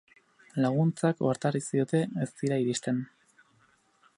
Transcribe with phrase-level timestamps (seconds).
[0.63, 3.03] Laguntzak, ohartarazi dute, ez dira iristen.